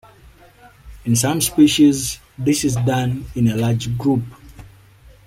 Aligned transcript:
In 1.05 1.15
some 1.15 1.39
species, 1.41 2.19
this 2.35 2.63
is 2.63 2.73
done 2.75 3.23
in 3.35 3.47
a 3.49 3.55
large 3.55 3.95
group. 3.99 4.23